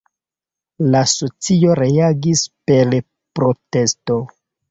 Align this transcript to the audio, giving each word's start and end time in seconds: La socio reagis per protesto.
La 0.95 1.01
socio 1.09 1.75
reagis 1.81 2.41
per 2.71 2.97
protesto. 3.41 4.19